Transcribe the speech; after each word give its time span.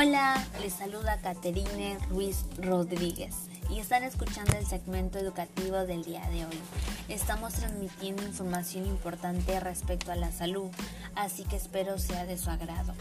Hola, 0.00 0.46
les 0.62 0.74
saluda 0.74 1.20
Caterine 1.20 1.98
Ruiz 2.08 2.44
Rodríguez 2.56 3.34
y 3.68 3.80
están 3.80 4.04
escuchando 4.04 4.56
el 4.56 4.64
segmento 4.64 5.18
educativo 5.18 5.78
del 5.86 6.04
día 6.04 6.24
de 6.30 6.46
hoy. 6.46 6.60
Estamos 7.08 7.54
transmitiendo 7.54 8.22
información 8.22 8.86
importante 8.86 9.58
respecto 9.58 10.12
a 10.12 10.14
la 10.14 10.30
salud, 10.30 10.70
así 11.16 11.42
que 11.42 11.56
espero 11.56 11.98
sea 11.98 12.26
de 12.26 12.38
su 12.38 12.48
agrado. 12.48 12.94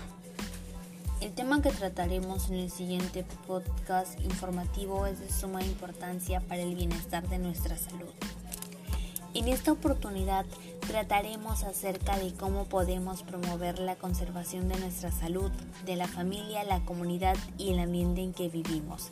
El 1.21 1.33
tema 1.33 1.61
que 1.61 1.70
trataremos 1.70 2.49
en 2.49 2.55
el 2.55 2.71
siguiente 2.71 3.23
podcast 3.45 4.20
informativo 4.21 5.05
es 5.05 5.20
de 5.20 5.32
suma 5.32 5.61
importancia 5.61 6.39
para 6.39 6.64
el 6.64 6.73
bienestar 6.73 7.29
de 7.29 7.38
nuestra 7.38 7.77
salud. 7.77 8.09
En 9.38 9.47
esta 9.49 9.71
oportunidad 9.71 10.47
trataremos 10.88 11.63
acerca 11.63 12.17
de 12.17 12.34
cómo 12.34 12.66
podemos 12.66 13.21
promover 13.21 13.77
la 13.77 13.95
conservación 13.95 14.67
de 14.67 14.79
nuestra 14.79 15.12
salud, 15.12 15.52
de 15.85 15.95
la 15.95 16.07
familia, 16.07 16.63
la 16.63 16.79
comunidad 16.79 17.38
y 17.55 17.70
el 17.71 17.77
ambiente 17.77 18.21
en 18.21 18.34
que 18.34 18.49
vivimos. 18.49 19.12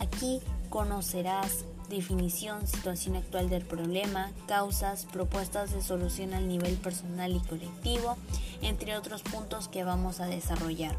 Aquí 0.00 0.40
conocerás 0.70 1.66
definición, 1.88 2.66
situación 2.66 3.14
actual 3.14 3.48
del 3.48 3.64
problema, 3.64 4.32
causas, 4.48 5.04
propuestas 5.04 5.72
de 5.72 5.82
solución 5.82 6.34
al 6.34 6.48
nivel 6.48 6.74
personal 6.74 7.30
y 7.36 7.38
colectivo, 7.38 8.16
entre 8.60 8.96
otros 8.96 9.22
puntos 9.22 9.68
que 9.68 9.84
vamos 9.84 10.18
a 10.18 10.26
desarrollar. 10.26 10.96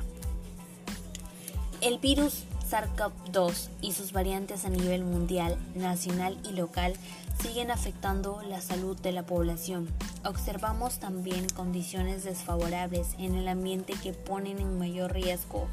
El 1.81 1.99
virus 1.99 2.45
SARS-CoV-2 2.69 3.69
y 3.81 3.93
sus 3.93 4.11
variantes 4.11 4.65
a 4.65 4.69
nivel 4.69 5.03
mundial, 5.03 5.57
nacional 5.75 6.37
y 6.43 6.53
local 6.53 6.93
siguen 7.41 7.69
afectando 7.69 8.41
la 8.41 8.61
salud 8.61 8.97
de 8.97 9.11
la 9.11 9.23
población. 9.23 9.87
Observamos 10.23 10.99
también 10.99 11.47
condiciones 11.49 12.23
desfavorables 12.23 13.15
en 13.19 13.35
el 13.35 13.47
ambiente 13.47 13.93
que 14.01 14.13
ponen 14.13 14.59
en 14.59 14.79
mayor 14.79 15.13
riesgo 15.13 15.67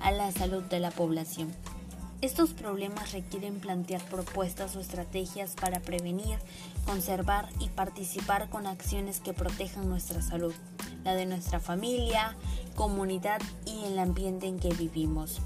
a 0.00 0.10
la 0.10 0.32
salud 0.32 0.62
de 0.62 0.80
la 0.80 0.90
población. 0.90 1.52
Estos 2.20 2.50
problemas 2.50 3.12
requieren 3.12 3.60
plantear 3.60 4.02
propuestas 4.06 4.74
o 4.74 4.80
estrategias 4.80 5.54
para 5.54 5.78
prevenir, 5.80 6.38
conservar 6.84 7.48
y 7.60 7.68
participar 7.68 8.48
con 8.48 8.66
acciones 8.66 9.20
que 9.20 9.34
protejan 9.34 9.88
nuestra 9.88 10.20
salud, 10.20 10.54
la 11.04 11.14
de 11.14 11.26
nuestra 11.26 11.60
familia, 11.60 12.34
comunidad 12.74 13.40
y 13.66 13.84
el 13.84 13.98
ambiente 14.00 14.46
en 14.46 14.58
que 14.58 14.70
vivimos. 14.70 15.40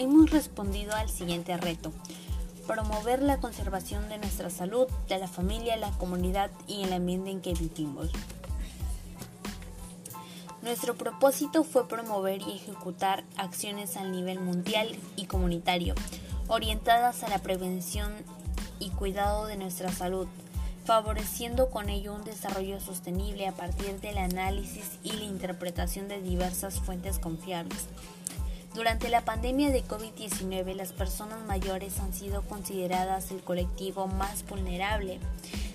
Hemos 0.00 0.30
respondido 0.30 0.94
al 0.94 1.08
siguiente 1.08 1.56
reto 1.56 1.92
promover 2.68 3.20
la 3.20 3.38
conservación 3.38 4.08
de 4.08 4.18
nuestra 4.18 4.48
salud, 4.48 4.86
de 5.08 5.18
la 5.18 5.26
familia, 5.26 5.76
la 5.76 5.90
comunidad 5.90 6.52
y 6.68 6.84
el 6.84 6.92
ambiente 6.92 7.32
en 7.32 7.40
que 7.40 7.52
vivimos. 7.54 8.08
Nuestro 10.62 10.94
propósito 10.94 11.64
fue 11.64 11.88
promover 11.88 12.42
y 12.42 12.52
ejecutar 12.52 13.24
acciones 13.36 13.96
a 13.96 14.04
nivel 14.04 14.38
mundial 14.38 14.94
y 15.16 15.24
comunitario, 15.24 15.96
orientadas 16.46 17.24
a 17.24 17.28
la 17.28 17.40
prevención 17.40 18.12
y 18.78 18.90
cuidado 18.90 19.46
de 19.46 19.56
nuestra 19.56 19.90
salud, 19.90 20.28
favoreciendo 20.84 21.70
con 21.70 21.88
ello 21.88 22.14
un 22.14 22.22
desarrollo 22.22 22.78
sostenible 22.78 23.48
a 23.48 23.52
partir 23.56 23.98
del 23.98 24.18
análisis 24.18 25.00
y 25.02 25.10
la 25.14 25.24
interpretación 25.24 26.06
de 26.06 26.22
diversas 26.22 26.78
fuentes 26.78 27.18
confiables 27.18 27.88
durante 28.74 29.08
la 29.08 29.24
pandemia 29.24 29.70
de 29.70 29.82
COVID-19, 29.82 30.74
las 30.74 30.92
personas 30.92 31.44
mayores 31.46 31.98
han 32.00 32.12
sido 32.12 32.42
consideradas 32.42 33.30
el 33.30 33.40
colectivo 33.40 34.06
más 34.06 34.46
vulnerable. 34.46 35.18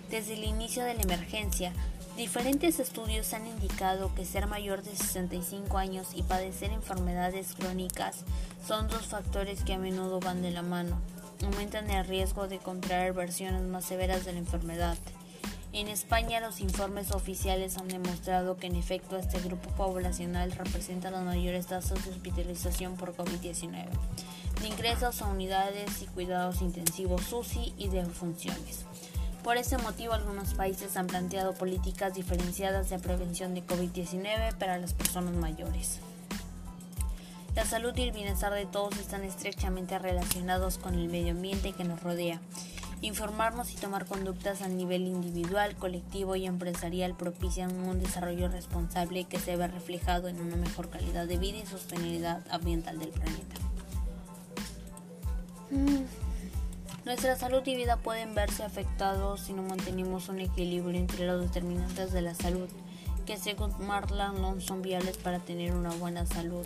Desde 0.09 0.33
el 0.33 0.43
inicio 0.43 0.83
de 0.83 0.93
la 0.93 1.01
emergencia, 1.01 1.73
diferentes 2.15 2.79
estudios 2.79 3.33
han 3.33 3.47
indicado 3.47 4.13
que 4.13 4.25
ser 4.25 4.47
mayor 4.47 4.83
de 4.83 4.95
65 4.95 5.77
años 5.77 6.09
y 6.13 6.21
padecer 6.21 6.71
enfermedades 6.71 7.55
crónicas 7.55 8.23
son 8.65 8.87
dos 8.87 9.07
factores 9.07 9.63
que 9.63 9.73
a 9.73 9.79
menudo 9.79 10.19
van 10.19 10.41
de 10.41 10.51
la 10.51 10.61
mano. 10.61 10.99
Aumentan 11.43 11.89
el 11.89 12.05
riesgo 12.05 12.47
de 12.47 12.59
contraer 12.59 13.13
versiones 13.13 13.63
más 13.63 13.85
severas 13.85 14.23
de 14.23 14.33
la 14.33 14.39
enfermedad. 14.39 14.97
En 15.73 15.87
España 15.87 16.39
los 16.39 16.61
informes 16.61 17.09
oficiales 17.09 17.79
han 17.79 17.87
demostrado 17.87 18.57
que 18.57 18.67
en 18.67 18.75
efecto 18.75 19.17
este 19.17 19.39
grupo 19.39 19.71
poblacional 19.71 20.51
representa 20.51 21.09
las 21.09 21.23
mayores 21.23 21.65
tasas 21.65 22.05
de 22.05 22.11
hospitalización 22.11 22.95
por 22.95 23.15
COVID-19, 23.15 23.87
de 24.61 24.67
ingresos 24.67 25.23
a 25.23 25.25
unidades 25.25 26.03
y 26.03 26.05
cuidados 26.05 26.61
intensivos 26.61 27.33
UCI 27.33 27.73
y 27.75 27.87
de 27.87 28.05
funciones. 28.05 28.85
Por 29.43 29.57
ese 29.57 29.79
motivo 29.79 30.13
algunos 30.13 30.53
países 30.53 30.95
han 30.95 31.07
planteado 31.07 31.55
políticas 31.55 32.13
diferenciadas 32.13 32.91
de 32.91 32.99
prevención 32.99 33.55
de 33.55 33.65
COVID-19 33.65 34.55
para 34.59 34.77
las 34.77 34.93
personas 34.93 35.33
mayores. 35.33 36.01
La 37.55 37.65
salud 37.65 37.97
y 37.97 38.03
el 38.03 38.11
bienestar 38.11 38.53
de 38.53 38.67
todos 38.67 38.99
están 38.99 39.23
estrechamente 39.23 39.97
relacionados 39.97 40.77
con 40.77 40.93
el 40.93 41.09
medio 41.09 41.31
ambiente 41.31 41.71
que 41.71 41.83
nos 41.83 42.03
rodea 42.03 42.39
Informarnos 43.03 43.73
y 43.73 43.75
tomar 43.75 44.05
conductas 44.05 44.61
a 44.61 44.69
nivel 44.69 45.07
individual, 45.07 45.75
colectivo 45.75 46.37
y 46.37 46.45
empresarial 46.45 47.17
propician 47.17 47.75
un 47.85 47.99
desarrollo 47.99 48.47
responsable 48.47 49.25
que 49.25 49.39
se 49.39 49.57
ve 49.57 49.67
reflejado 49.67 50.29
en 50.29 50.39
una 50.39 50.55
mejor 50.55 50.89
calidad 50.89 51.27
de 51.27 51.37
vida 51.37 51.57
y 51.57 51.65
sostenibilidad 51.65 52.41
ambiental 52.49 52.99
del 52.99 53.09
planeta. 53.09 53.55
Mm. 55.69 56.05
Nuestra 57.03 57.35
salud 57.35 57.61
y 57.65 57.75
vida 57.75 57.97
pueden 57.97 58.35
verse 58.35 58.63
afectados 58.63 59.41
si 59.41 59.51
no 59.51 59.63
mantenemos 59.63 60.29
un 60.29 60.39
equilibrio 60.39 60.97
entre 60.97 61.27
los 61.27 61.41
determinantes 61.41 62.13
de 62.13 62.21
la 62.21 62.33
salud, 62.33 62.69
que 63.25 63.35
según 63.35 63.73
Marlan 63.85 64.41
no 64.41 64.61
son 64.61 64.81
viables 64.81 65.17
para 65.17 65.39
tener 65.39 65.75
una 65.75 65.89
buena 65.89 66.25
salud 66.25 66.65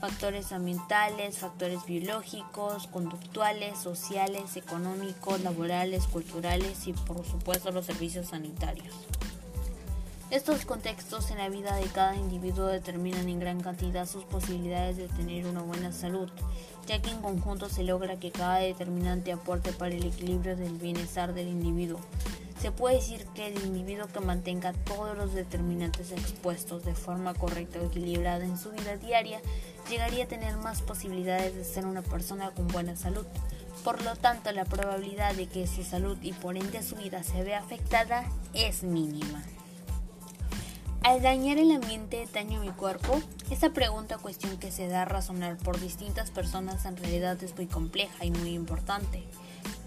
factores 0.00 0.50
ambientales, 0.52 1.38
factores 1.38 1.84
biológicos, 1.84 2.86
conductuales, 2.86 3.78
sociales, 3.78 4.56
económicos, 4.56 5.40
laborales, 5.42 6.06
culturales 6.06 6.86
y 6.86 6.94
por 6.94 7.24
supuesto 7.26 7.70
los 7.70 7.86
servicios 7.86 8.28
sanitarios. 8.28 8.94
Estos 10.30 10.64
contextos 10.64 11.30
en 11.32 11.38
la 11.38 11.48
vida 11.48 11.74
de 11.74 11.86
cada 11.86 12.14
individuo 12.14 12.66
determinan 12.66 13.28
en 13.28 13.40
gran 13.40 13.60
cantidad 13.60 14.06
sus 14.06 14.24
posibilidades 14.24 14.96
de 14.96 15.08
tener 15.08 15.44
una 15.44 15.60
buena 15.60 15.92
salud, 15.92 16.30
ya 16.86 17.02
que 17.02 17.10
en 17.10 17.20
conjunto 17.20 17.68
se 17.68 17.82
logra 17.82 18.20
que 18.20 18.30
cada 18.30 18.58
determinante 18.58 19.32
aporte 19.32 19.72
para 19.72 19.94
el 19.94 20.06
equilibrio 20.06 20.56
del 20.56 20.78
bienestar 20.78 21.34
del 21.34 21.48
individuo. 21.48 22.00
Se 22.60 22.72
puede 22.72 22.96
decir 22.96 23.26
que 23.34 23.46
el 23.46 23.64
individuo 23.64 24.06
que 24.08 24.20
mantenga 24.20 24.74
todos 24.74 25.16
los 25.16 25.32
determinantes 25.32 26.12
expuestos 26.12 26.84
de 26.84 26.94
forma 26.94 27.32
correcta 27.32 27.78
o 27.80 27.86
equilibrada 27.86 28.44
en 28.44 28.58
su 28.58 28.70
vida 28.70 28.96
diaria 28.96 29.40
llegaría 29.88 30.24
a 30.24 30.28
tener 30.28 30.56
más 30.58 30.82
posibilidades 30.82 31.54
de 31.54 31.64
ser 31.64 31.86
una 31.86 32.02
persona 32.02 32.50
con 32.50 32.68
buena 32.68 32.96
salud. 32.96 33.24
Por 33.82 34.02
lo 34.04 34.14
tanto, 34.14 34.52
la 34.52 34.66
probabilidad 34.66 35.34
de 35.34 35.46
que 35.46 35.66
su 35.66 35.84
salud 35.84 36.18
y 36.20 36.34
por 36.34 36.58
ende 36.58 36.82
su 36.82 36.96
vida 36.96 37.22
se 37.22 37.42
vea 37.42 37.60
afectada 37.60 38.26
es 38.52 38.82
mínima. 38.82 39.42
Al 41.02 41.22
dañar 41.22 41.56
el 41.56 41.70
ambiente, 41.70 42.28
¿daño 42.30 42.60
mi 42.60 42.68
cuerpo? 42.68 43.22
Esta 43.50 43.70
pregunta 43.70 44.18
cuestión 44.18 44.58
que 44.58 44.70
se 44.70 44.86
da 44.86 45.02
a 45.02 45.06
razonar 45.06 45.56
por 45.56 45.80
distintas 45.80 46.30
personas 46.30 46.84
en 46.84 46.98
realidad 46.98 47.42
es 47.42 47.56
muy 47.56 47.66
compleja 47.66 48.26
y 48.26 48.30
muy 48.30 48.50
importante. 48.50 49.24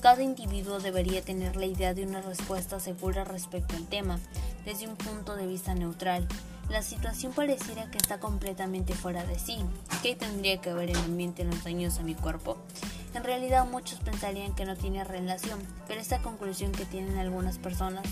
Cada 0.03 0.21
individuo 0.21 0.81
debería 0.81 1.21
tener 1.21 1.55
la 1.55 1.65
idea 1.65 1.93
de 1.93 2.05
una 2.05 2.19
respuesta 2.19 2.77
segura 2.81 3.23
respecto 3.23 3.77
al 3.77 3.87
tema, 3.87 4.19
desde 4.65 4.85
un 4.85 4.97
punto 4.97 5.37
de 5.37 5.47
vista 5.47 5.75
neutral. 5.75 6.27
La 6.67 6.81
situación 6.81 7.31
pareciera 7.31 7.89
que 7.89 7.99
está 7.99 8.19
completamente 8.19 8.95
fuera 8.95 9.23
de 9.23 9.39
sí. 9.39 9.59
¿Qué 10.01 10.17
tendría 10.17 10.59
que 10.59 10.73
ver 10.73 10.89
el 10.89 10.97
ambiente 10.97 11.43
en 11.43 11.51
los 11.51 11.63
daños 11.63 11.99
a 11.99 12.03
mi 12.03 12.15
cuerpo? 12.15 12.57
En 13.13 13.23
realidad 13.23 13.65
muchos 13.65 14.01
pensarían 14.01 14.53
que 14.53 14.65
no 14.65 14.75
tiene 14.75 15.05
relación, 15.05 15.61
pero 15.87 16.01
esta 16.01 16.21
conclusión 16.21 16.73
que 16.73 16.83
tienen 16.83 17.17
algunas 17.17 17.57
personas 17.57 18.03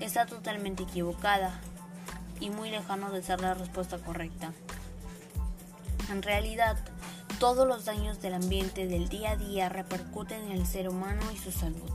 está 0.00 0.26
totalmente 0.26 0.82
equivocada 0.82 1.60
y 2.40 2.50
muy 2.50 2.70
lejano 2.70 3.12
de 3.12 3.22
ser 3.22 3.40
la 3.40 3.54
respuesta 3.54 3.98
correcta. 3.98 4.52
En 6.10 6.22
realidad, 6.22 6.76
todos 7.38 7.68
los 7.68 7.84
daños 7.84 8.22
del 8.22 8.32
ambiente 8.32 8.86
del 8.86 9.10
día 9.10 9.32
a 9.32 9.36
día 9.36 9.68
repercuten 9.68 10.44
en 10.44 10.52
el 10.52 10.66
ser 10.66 10.88
humano 10.88 11.20
y 11.34 11.36
su 11.36 11.52
salud. 11.52 11.90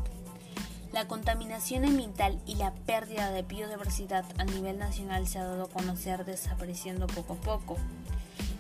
La 0.91 1.07
contaminación 1.07 1.83
ambiental 1.83 2.39
y 2.45 2.55
la 2.55 2.73
pérdida 2.73 3.31
de 3.31 3.41
biodiversidad 3.41 4.23
a 4.37 4.43
nivel 4.43 4.77
nacional 4.77 5.27
se 5.27 5.39
ha 5.39 5.45
dado 5.45 5.63
a 5.63 5.69
conocer 5.69 6.25
desapareciendo 6.25 7.07
poco 7.07 7.33
a 7.33 7.37
poco. 7.37 7.77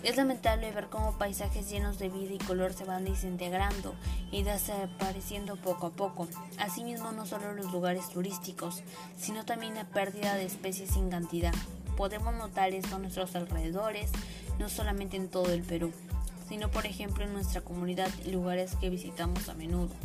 Es 0.01 0.17
lamentable 0.17 0.71
ver 0.71 0.87
cómo 0.87 1.19
paisajes 1.19 1.69
llenos 1.69 1.99
de 1.99 2.09
vida 2.09 2.33
y 2.33 2.39
color 2.39 2.73
se 2.73 2.85
van 2.85 3.05
desintegrando 3.05 3.93
y 4.31 4.41
desapareciendo 4.41 5.57
poco 5.57 5.87
a 5.87 5.91
poco. 5.91 6.27
Asimismo, 6.57 7.11
no 7.11 7.27
solo 7.27 7.53
los 7.53 7.71
lugares 7.71 8.09
turísticos, 8.09 8.81
sino 9.19 9.45
también 9.45 9.75
la 9.75 9.83
pérdida 9.83 10.33
de 10.33 10.45
especies 10.45 10.89
sin 10.89 11.11
cantidad. 11.11 11.53
Podemos 11.95 12.33
notar 12.33 12.73
esto 12.73 12.95
a 12.95 12.99
nuestros 12.99 13.35
alrededores, 13.35 14.09
no 14.57 14.67
solamente 14.67 15.17
en 15.17 15.29
todo 15.29 15.51
el 15.51 15.61
Perú 15.61 15.91
sino 16.51 16.69
por 16.69 16.85
ejemplo 16.85 17.23
en 17.23 17.31
nuestra 17.31 17.61
comunidad 17.61 18.09
y 18.25 18.31
lugares 18.31 18.75
que 18.75 18.89
visitamos 18.89 19.47
a 19.47 19.53
menudo. 19.53 19.95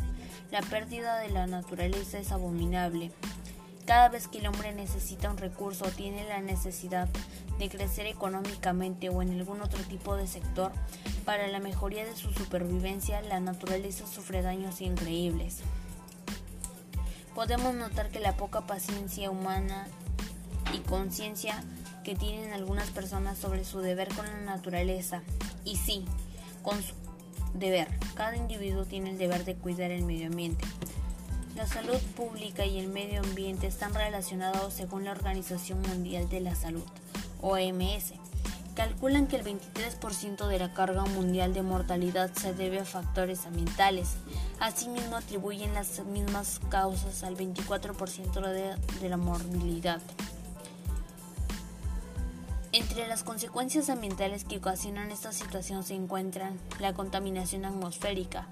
La 0.49 0.61
pérdida 0.61 1.19
de 1.19 1.27
la 1.27 1.45
naturaleza 1.45 2.19
es 2.19 2.31
abominable. 2.31 3.11
Cada 3.85 4.07
vez 4.07 4.29
que 4.29 4.37
el 4.37 4.47
hombre 4.47 4.73
necesita 4.73 5.29
un 5.29 5.35
recurso 5.35 5.83
o 5.83 5.89
tiene 5.89 6.25
la 6.25 6.39
necesidad 6.39 7.09
de 7.59 7.67
crecer 7.67 8.05
económicamente 8.05 9.09
o 9.09 9.21
en 9.21 9.33
algún 9.33 9.61
otro 9.61 9.83
tipo 9.83 10.15
de 10.15 10.25
sector, 10.25 10.71
para 11.25 11.47
la 11.47 11.59
mejoría 11.59 12.05
de 12.05 12.15
su 12.15 12.31
supervivencia, 12.31 13.21
la 13.23 13.41
naturaleza 13.41 14.07
sufre 14.07 14.41
daños 14.41 14.79
increíbles. 14.79 15.57
Podemos 17.35 17.75
notar 17.75 18.09
que 18.09 18.21
la 18.21 18.37
poca 18.37 18.61
paciencia 18.61 19.29
humana 19.31 19.85
y 20.73 20.77
conciencia 20.77 21.61
que 22.05 22.15
tienen 22.15 22.53
algunas 22.53 22.89
personas 22.91 23.37
sobre 23.37 23.65
su 23.65 23.81
deber 23.81 24.07
con 24.15 24.25
la 24.27 24.39
naturaleza. 24.55 25.23
Y 25.65 25.75
sí, 25.75 26.05
con 26.67 26.83
su 26.83 26.93
deber. 27.53 27.87
Cada 28.13 28.35
individuo 28.35 28.83
tiene 28.83 29.11
el 29.11 29.17
deber 29.17 29.45
de 29.45 29.55
cuidar 29.55 29.89
el 29.91 30.03
medio 30.03 30.27
ambiente. 30.27 30.65
La 31.55 31.65
salud 31.65 31.97
pública 32.17 32.65
y 32.65 32.77
el 32.77 32.89
medio 32.89 33.21
ambiente 33.21 33.67
están 33.67 33.93
relacionados 33.93 34.73
según 34.73 35.05
la 35.05 35.11
Organización 35.11 35.81
Mundial 35.83 36.27
de 36.27 36.41
la 36.41 36.55
Salud, 36.55 36.83
OMS. 37.41 38.15
Calculan 38.75 39.27
que 39.27 39.37
el 39.37 39.45
23% 39.45 40.45
de 40.45 40.59
la 40.59 40.73
carga 40.73 41.05
mundial 41.05 41.53
de 41.53 41.61
mortalidad 41.61 42.33
se 42.33 42.53
debe 42.53 42.81
a 42.81 42.85
factores 42.85 43.45
ambientales. 43.45 44.17
Asimismo, 44.59 45.15
atribuyen 45.15 45.73
las 45.73 46.03
mismas 46.03 46.59
causas 46.67 47.23
al 47.23 47.37
24% 47.37 48.41
de, 48.41 48.75
de 48.99 49.09
la 49.09 49.15
morbilidad. 49.15 50.01
Entre 52.77 53.07
las 53.07 53.23
consecuencias 53.23 53.89
ambientales 53.89 54.43
que 54.43 54.57
ocasionan 54.57 55.09
esta 55.09 55.31
situación 55.31 55.83
se 55.83 55.95
encuentran 55.95 56.59
la 56.79 56.93
contaminación 56.93 57.65
atmosférica, 57.65 58.45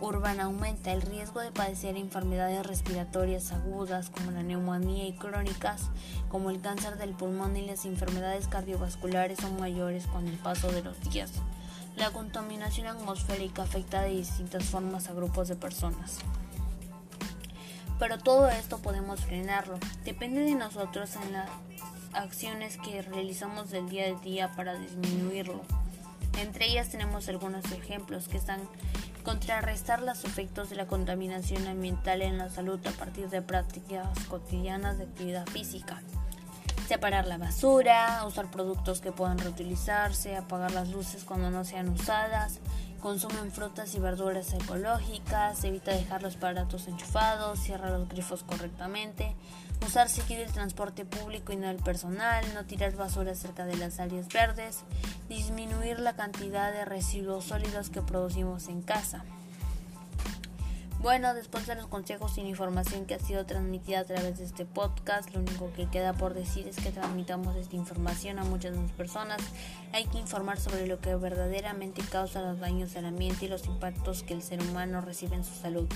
urbana 0.00 0.46
aumenta 0.46 0.90
el 0.90 1.02
riesgo 1.02 1.38
de 1.38 1.52
padecer 1.52 1.96
enfermedades 1.96 2.66
respiratorias 2.66 3.52
agudas 3.52 4.10
como 4.10 4.32
la 4.32 4.42
neumonía 4.42 5.06
y 5.06 5.12
crónicas 5.12 5.82
como 6.28 6.50
el 6.50 6.60
cáncer 6.60 6.98
del 6.98 7.14
pulmón 7.14 7.56
y 7.56 7.64
las 7.64 7.84
enfermedades 7.84 8.48
cardiovasculares 8.48 9.38
son 9.38 9.60
mayores 9.60 10.08
con 10.08 10.26
el 10.26 10.36
paso 10.38 10.72
de 10.72 10.82
los 10.82 11.00
días. 11.08 11.30
La 11.96 12.10
contaminación 12.10 12.88
atmosférica 12.88 13.62
afecta 13.62 14.02
de 14.02 14.16
distintas 14.16 14.64
formas 14.64 15.08
a 15.08 15.12
grupos 15.12 15.46
de 15.46 15.54
personas. 15.54 16.18
Pero 18.00 18.18
todo 18.18 18.48
esto 18.48 18.78
podemos 18.78 19.20
frenarlo. 19.20 19.78
Depende 20.04 20.40
de 20.40 20.56
nosotros 20.56 21.14
en 21.14 21.34
las 21.34 21.50
acciones 22.12 22.76
que 22.78 23.02
realizamos 23.02 23.70
del 23.70 23.88
día 23.88 24.06
a 24.06 24.20
día 24.20 24.52
para 24.52 24.74
disminuirlo. 24.74 25.62
Entre 26.38 26.68
ellas 26.68 26.88
tenemos 26.88 27.28
algunos 27.28 27.70
ejemplos 27.72 28.28
que 28.28 28.36
están 28.36 28.60
contrarrestar 29.22 30.02
los 30.02 30.24
efectos 30.24 30.70
de 30.70 30.76
la 30.76 30.86
contaminación 30.86 31.66
ambiental 31.66 32.22
en 32.22 32.38
la 32.38 32.48
salud 32.48 32.80
a 32.86 32.90
partir 32.92 33.28
de 33.28 33.42
prácticas 33.42 34.08
cotidianas 34.28 34.98
de 34.98 35.04
actividad 35.04 35.46
física. 35.46 36.00
Separar 36.88 37.26
la 37.26 37.38
basura, 37.38 38.24
usar 38.26 38.50
productos 38.50 39.00
que 39.00 39.12
puedan 39.12 39.38
reutilizarse, 39.38 40.36
apagar 40.36 40.72
las 40.72 40.88
luces 40.88 41.24
cuando 41.24 41.50
no 41.50 41.64
sean 41.64 41.88
usadas, 41.90 42.58
consumen 43.00 43.52
frutas 43.52 43.94
y 43.94 44.00
verduras 44.00 44.52
ecológicas, 44.52 45.62
evita 45.64 45.92
dejar 45.92 46.22
los 46.22 46.36
aparatos 46.36 46.88
enchufados, 46.88 47.60
cierra 47.60 47.90
los 47.90 48.08
grifos 48.08 48.42
correctamente, 48.42 49.36
usar 49.86 50.08
seguir 50.08 50.40
el 50.40 50.52
transporte 50.52 51.04
público 51.04 51.52
y 51.52 51.56
no 51.56 51.68
el 51.68 51.78
personal, 51.78 52.44
no 52.54 52.64
tirar 52.64 52.94
basura 52.96 53.34
cerca 53.34 53.64
de 53.64 53.76
las 53.76 54.00
áreas 54.00 54.28
verdes, 54.28 54.80
disminuir 55.28 55.98
la 56.00 56.14
cantidad 56.14 56.72
de 56.72 56.84
residuos 56.84 57.44
sólidos 57.44 57.90
que 57.90 58.02
producimos 58.02 58.68
en 58.68 58.82
casa. 58.82 59.24
Bueno, 61.02 61.32
después 61.32 61.66
de 61.66 61.74
los 61.76 61.86
consejos 61.86 62.36
y 62.36 62.42
la 62.42 62.50
información 62.50 63.06
que 63.06 63.14
ha 63.14 63.18
sido 63.18 63.46
transmitida 63.46 64.00
a 64.00 64.04
través 64.04 64.36
de 64.36 64.44
este 64.44 64.66
podcast, 64.66 65.30
lo 65.30 65.40
único 65.40 65.72
que 65.72 65.88
queda 65.88 66.12
por 66.12 66.34
decir 66.34 66.68
es 66.68 66.76
que 66.76 66.92
transmitamos 66.92 67.56
esta 67.56 67.74
información 67.74 68.38
a 68.38 68.44
muchas 68.44 68.76
más 68.76 68.90
personas. 68.92 69.40
Hay 69.94 70.04
que 70.04 70.18
informar 70.18 70.60
sobre 70.60 70.86
lo 70.86 71.00
que 71.00 71.14
verdaderamente 71.14 72.02
causa 72.02 72.42
los 72.42 72.60
daños 72.60 72.96
al 72.96 73.06
ambiente 73.06 73.46
y 73.46 73.48
los 73.48 73.64
impactos 73.64 74.22
que 74.22 74.34
el 74.34 74.42
ser 74.42 74.60
humano 74.60 75.00
recibe 75.00 75.36
en 75.36 75.44
su 75.44 75.54
salud. 75.54 75.88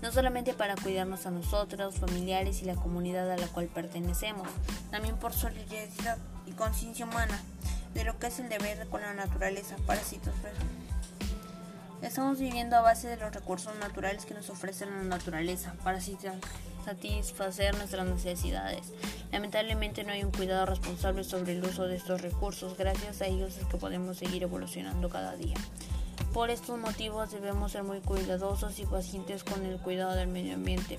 No 0.00 0.10
solamente 0.10 0.54
para 0.54 0.74
cuidarnos 0.74 1.26
a 1.26 1.30
nosotros, 1.30 1.96
familiares 1.96 2.62
y 2.62 2.64
la 2.64 2.76
comunidad 2.76 3.30
a 3.30 3.36
la 3.36 3.48
cual 3.48 3.66
pertenecemos, 3.66 4.48
también 4.90 5.16
por 5.16 5.34
solidaridad 5.34 6.16
y 6.46 6.52
conciencia 6.52 7.04
humana 7.04 7.38
de 7.92 8.04
lo 8.04 8.18
que 8.18 8.28
es 8.28 8.38
el 8.38 8.48
deber 8.48 8.88
con 8.88 9.02
la 9.02 9.12
naturaleza. 9.12 9.76
Estamos 12.02 12.38
viviendo 12.38 12.76
a 12.76 12.82
base 12.82 13.08
de 13.08 13.16
los 13.16 13.32
recursos 13.32 13.74
naturales 13.80 14.26
que 14.26 14.34
nos 14.34 14.50
ofrece 14.50 14.84
la 14.84 15.02
naturaleza 15.02 15.74
para 15.82 15.98
satisfacer 16.84 17.74
nuestras 17.76 18.06
necesidades. 18.06 18.92
Lamentablemente 19.32 20.04
no 20.04 20.12
hay 20.12 20.22
un 20.22 20.30
cuidado 20.30 20.66
responsable 20.66 21.24
sobre 21.24 21.52
el 21.52 21.64
uso 21.64 21.86
de 21.86 21.96
estos 21.96 22.20
recursos. 22.20 22.76
Gracias 22.76 23.22
a 23.22 23.26
ellos 23.26 23.56
es 23.56 23.64
que 23.64 23.78
podemos 23.78 24.18
seguir 24.18 24.42
evolucionando 24.42 25.08
cada 25.08 25.34
día. 25.36 25.56
Por 26.34 26.50
estos 26.50 26.78
motivos 26.78 27.30
debemos 27.32 27.72
ser 27.72 27.82
muy 27.82 28.00
cuidadosos 28.00 28.78
y 28.78 28.84
pacientes 28.84 29.42
con 29.42 29.64
el 29.64 29.78
cuidado 29.78 30.14
del 30.14 30.28
medio 30.28 30.54
ambiente. 30.54 30.98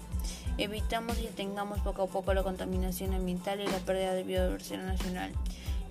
Evitamos 0.57 1.19
y 1.19 1.27
detengamos 1.27 1.79
poco 1.81 2.03
a 2.03 2.07
poco 2.07 2.33
la 2.33 2.41
contaminación 2.41 3.13
ambiental 3.13 3.61
y 3.61 3.67
la 3.67 3.77
pérdida 3.77 4.13
de 4.13 4.23
biodiversidad 4.23 4.83
nacional. 4.83 5.31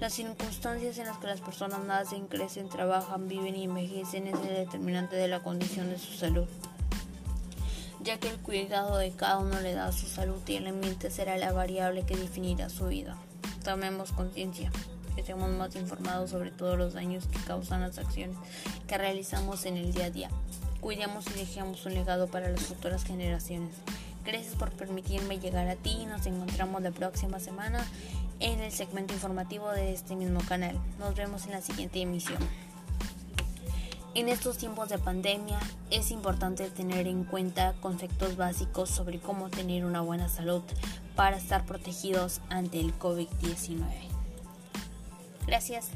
Las 0.00 0.12
circunstancias 0.12 0.98
en 0.98 1.06
las 1.06 1.16
que 1.16 1.26
las 1.26 1.40
personas 1.40 1.80
nacen, 1.80 2.26
crecen, 2.26 2.68
trabajan, 2.68 3.28
viven 3.28 3.56
y 3.56 3.64
envejecen 3.64 4.26
es 4.26 4.34
el 4.40 4.54
determinante 4.54 5.16
de 5.16 5.26
la 5.26 5.42
condición 5.42 5.88
de 5.88 5.98
su 5.98 6.12
salud, 6.12 6.46
ya 8.02 8.20
que 8.20 8.28
el 8.28 8.36
cuidado 8.36 8.98
de 8.98 9.12
cada 9.12 9.38
uno 9.38 9.58
le 9.60 9.72
da 9.72 9.90
su 9.92 10.06
salud 10.06 10.42
y 10.46 10.56
el 10.56 10.66
ambiente 10.66 11.10
será 11.10 11.38
la 11.38 11.52
variable 11.52 12.04
que 12.04 12.14
definirá 12.14 12.68
su 12.68 12.88
vida. 12.88 13.16
Tomemos 13.64 14.12
conciencia, 14.12 14.70
estemos 15.16 15.48
más 15.48 15.74
informados 15.76 16.28
sobre 16.28 16.50
todos 16.50 16.76
los 16.76 16.92
daños 16.92 17.26
que 17.26 17.38
causan 17.46 17.80
las 17.80 17.96
acciones 17.96 18.36
que 18.86 18.98
realizamos 18.98 19.64
en 19.64 19.78
el 19.78 19.94
día 19.94 20.04
a 20.04 20.10
día. 20.10 20.30
Cuidemos 20.82 21.24
y 21.34 21.38
dejemos 21.38 21.86
un 21.86 21.94
legado 21.94 22.28
para 22.28 22.50
las 22.50 22.60
futuras 22.60 23.02
generaciones. 23.02 23.72
Gracias 24.26 24.56
por 24.56 24.72
permitirme 24.72 25.38
llegar 25.38 25.68
a 25.68 25.76
ti. 25.76 26.04
Nos 26.04 26.26
encontramos 26.26 26.82
la 26.82 26.90
próxima 26.90 27.40
semana 27.40 27.86
en 28.40 28.60
el 28.60 28.72
segmento 28.72 29.14
informativo 29.14 29.70
de 29.70 29.92
este 29.92 30.16
mismo 30.16 30.40
canal. 30.48 30.78
Nos 30.98 31.14
vemos 31.14 31.46
en 31.46 31.52
la 31.52 31.60
siguiente 31.60 32.00
emisión. 32.00 32.38
En 34.14 34.30
estos 34.30 34.56
tiempos 34.56 34.88
de 34.88 34.98
pandemia 34.98 35.58
es 35.90 36.10
importante 36.10 36.70
tener 36.70 37.06
en 37.06 37.24
cuenta 37.24 37.74
conceptos 37.80 38.36
básicos 38.36 38.88
sobre 38.88 39.20
cómo 39.20 39.50
tener 39.50 39.84
una 39.84 40.00
buena 40.00 40.28
salud 40.28 40.62
para 41.14 41.36
estar 41.36 41.66
protegidos 41.66 42.40
ante 42.48 42.80
el 42.80 42.98
COVID-19. 42.98 43.84
Gracias. 45.46 45.90